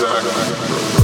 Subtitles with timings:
[0.00, 0.99] Jack.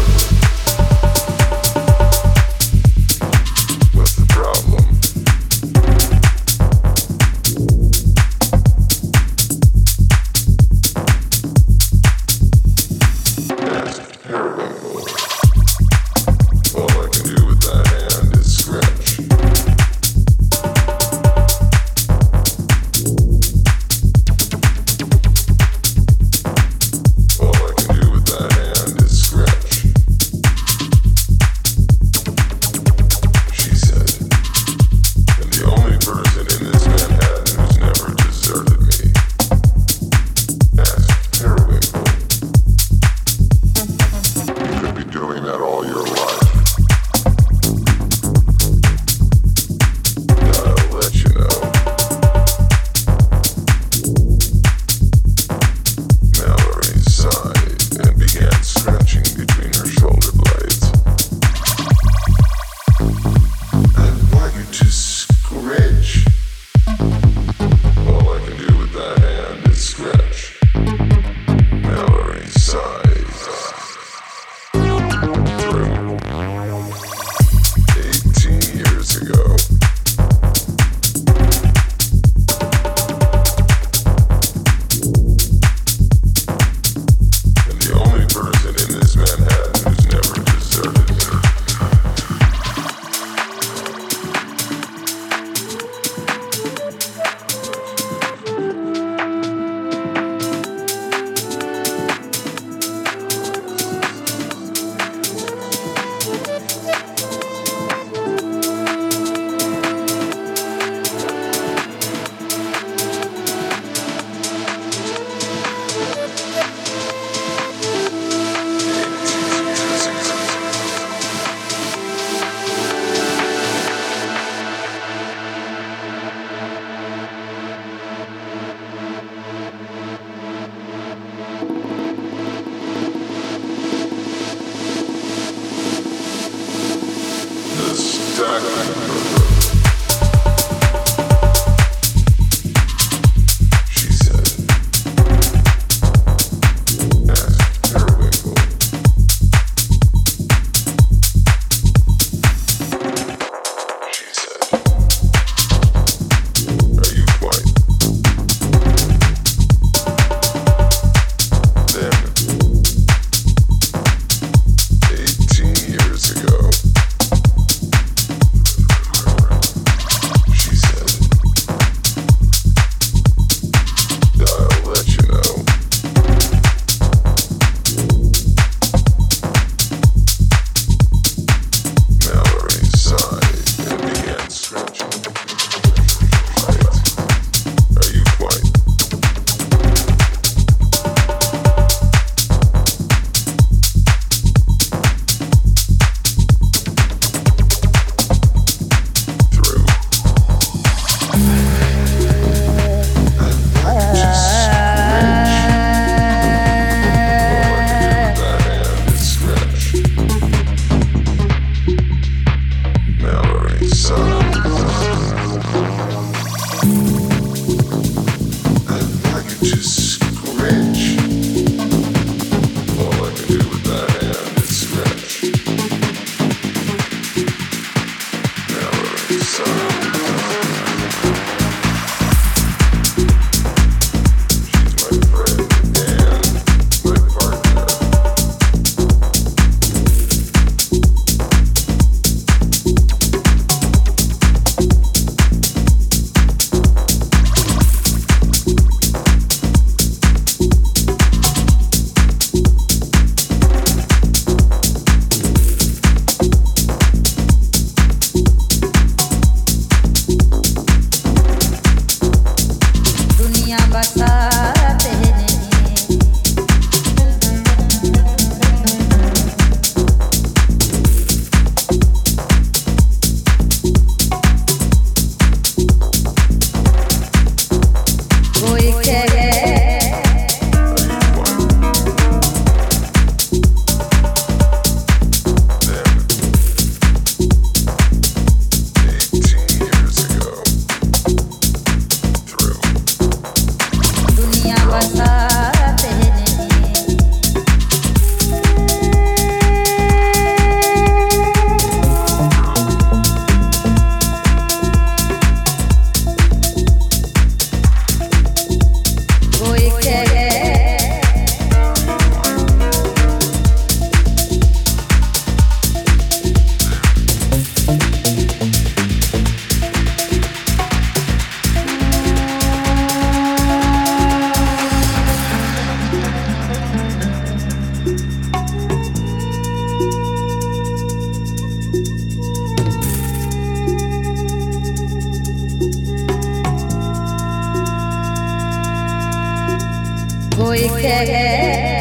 [340.77, 341.96] হইছে